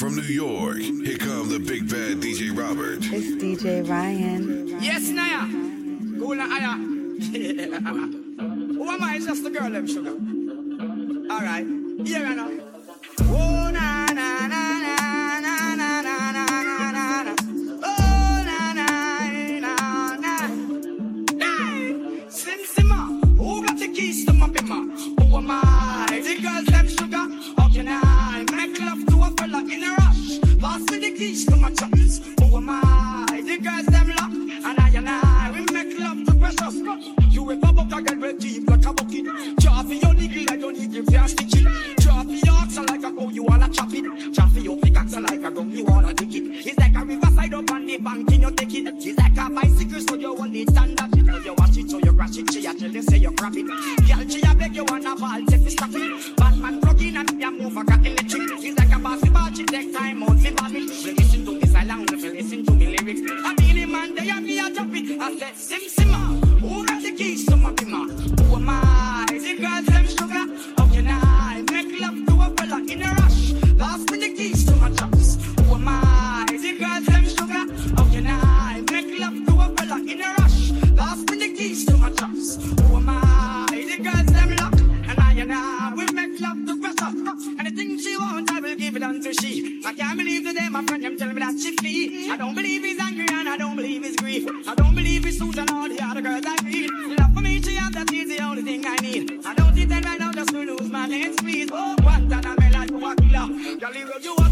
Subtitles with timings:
[0.00, 2.98] From New York, here come the big bad DJ Robert.
[3.00, 4.66] It's DJ Ryan.
[4.82, 5.46] Yes, Naya.
[6.18, 6.74] Go na Aya.
[8.74, 9.14] Who am I?
[9.14, 10.10] It's just the girl, them sugar.
[11.32, 11.64] All right.
[12.04, 12.60] Here I know.
[13.20, 14.78] Oh, na na na.
[14.78, 14.94] na.
[23.94, 25.13] Keys to my big.
[31.34, 32.20] Me the to my chops.
[32.40, 33.42] Who am I?
[33.44, 34.32] The girls, them lock.
[34.32, 36.74] And I and I, we make love to precious.
[37.30, 39.24] You ever buck a girl with deep like a bucket?
[39.58, 41.96] Drop your nigga like don't need your stick it.
[41.98, 44.34] Drop your ox like a go, you wanna chop it.
[44.34, 46.66] Drop your pickaxe like a gun, you wanna dig it.
[46.66, 48.94] It's like a riverside up on the bank, you take it.
[48.96, 51.16] It's like a bicycle, so you it stand up.
[51.16, 52.52] You you watch it, so you crash it.
[52.52, 53.66] She actually say you grab it.
[53.66, 56.36] Girl, she a beg you wanna ball, take me stop it.
[56.36, 58.73] Batman plug in and you move like a electric.
[65.34, 65.56] It.
[65.56, 66.60] Said, Sim Simma.
[66.60, 68.06] Who got the keys to my bimmer?
[68.40, 69.26] Who am I?
[69.28, 70.44] The girls, them sugar.
[70.78, 73.52] How can I make love to a fella in a rush?
[73.74, 75.36] Lost me the keys to my chops.
[75.66, 76.46] Who am I?
[76.48, 77.64] The girls, them sugar.
[77.96, 80.70] How can I make love to a fella in a rush?
[80.92, 82.56] Lost me the keys to my chops.
[82.82, 83.66] Who am I?
[83.70, 84.78] The girls, them lock.
[85.08, 87.12] And I and I will make love to pressure.
[87.58, 89.82] Anything she wants, I will give it unto she.
[89.84, 92.32] I can't believe today my friend them tell me that she feel.
[92.32, 93.03] I don't believe he's
[104.04, 104.43] You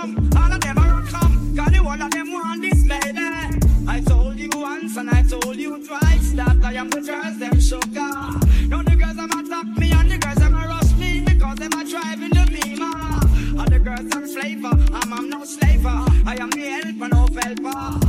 [0.00, 1.54] some, all of them are come.
[1.54, 3.28] Got the one of them want this baby.
[3.86, 7.60] I told you once and I told you twice that I am the girls them
[7.60, 8.12] sugar.
[8.70, 11.84] Now the girls them attack me and the girls them rush me because them a
[11.84, 13.58] driving the beamer.
[13.58, 15.98] All the girls them flavor, I'm, I'm no slaver.
[16.26, 18.07] I am the helper, no helper.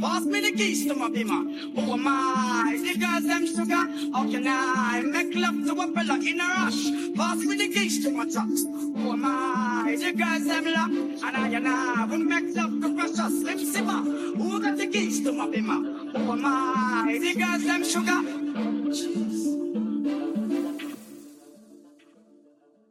[0.00, 1.42] Pass me the keys to my bimmer.
[1.74, 2.78] Who am I?
[2.82, 3.84] The girls them sugar.
[4.14, 6.82] How can I make love to a fella in a rush?
[7.16, 8.62] Pass me the keys to my trucks.
[8.62, 9.96] Who am I?
[9.98, 10.90] The girls them lock.
[10.90, 13.98] And I and I will make love to precious Sim Simma.
[14.36, 15.80] Who got the keys to my bimmer?
[16.16, 17.18] Who am I?
[17.20, 19.29] The girls them sugar.